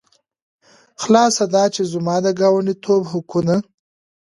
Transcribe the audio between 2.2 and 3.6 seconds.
د ګاونډیتوب حقونه.